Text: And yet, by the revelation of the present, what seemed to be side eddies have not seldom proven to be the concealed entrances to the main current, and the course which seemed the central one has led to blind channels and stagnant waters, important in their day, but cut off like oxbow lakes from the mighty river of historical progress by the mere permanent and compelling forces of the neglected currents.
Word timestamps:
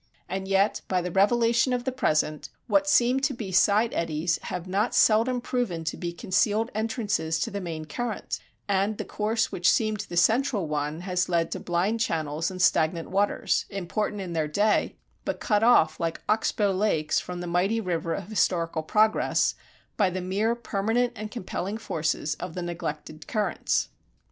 And 0.27 0.47
yet, 0.47 0.81
by 0.87 0.99
the 1.03 1.11
revelation 1.11 1.73
of 1.73 1.83
the 1.83 1.91
present, 1.91 2.49
what 2.65 2.89
seemed 2.89 3.23
to 3.25 3.35
be 3.35 3.51
side 3.51 3.93
eddies 3.93 4.39
have 4.41 4.67
not 4.67 4.95
seldom 4.95 5.39
proven 5.41 5.83
to 5.83 5.95
be 5.95 6.09
the 6.09 6.15
concealed 6.17 6.71
entrances 6.73 7.37
to 7.37 7.51
the 7.51 7.61
main 7.61 7.85
current, 7.85 8.39
and 8.67 8.97
the 8.97 9.05
course 9.05 9.51
which 9.51 9.69
seemed 9.69 9.99
the 10.09 10.17
central 10.17 10.67
one 10.67 11.01
has 11.01 11.29
led 11.29 11.51
to 11.51 11.59
blind 11.59 11.99
channels 11.99 12.49
and 12.49 12.63
stagnant 12.63 13.11
waters, 13.11 13.67
important 13.69 14.21
in 14.21 14.33
their 14.33 14.47
day, 14.47 14.95
but 15.23 15.39
cut 15.39 15.61
off 15.61 15.99
like 15.99 16.23
oxbow 16.27 16.71
lakes 16.71 17.19
from 17.19 17.39
the 17.39 17.45
mighty 17.45 17.79
river 17.79 18.15
of 18.15 18.27
historical 18.29 18.81
progress 18.81 19.53
by 19.97 20.09
the 20.09 20.19
mere 20.19 20.55
permanent 20.55 21.13
and 21.15 21.29
compelling 21.29 21.77
forces 21.77 22.33
of 22.39 22.55
the 22.55 22.63
neglected 22.63 23.27
currents. 23.27 23.89